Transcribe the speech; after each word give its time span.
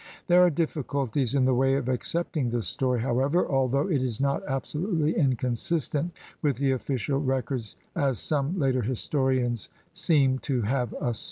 There 0.25 0.41
are 0.43 0.49
difficulties 0.49 1.35
in 1.35 1.45
the 1.45 1.53
way 1.53 1.75
of 1.75 1.87
accepting 1.87 2.49
this 2.49 2.65
story, 2.67 3.01
however, 3.01 3.47
although 3.47 3.87
it 3.87 4.01
is 4.01 4.19
not 4.19 4.41
absolutely 4.47 5.15
inconsistent 5.15 6.09
with 6.41 6.57
the 6.57 6.71
official 6.71 7.19
records, 7.19 7.75
as 7.95 8.17
some 8.17 8.57
later 8.57 8.81
historians 8.81 9.69
seem 9.93 10.39
to 10.39 10.63
have 10.63 10.93
assumed. 10.99 11.17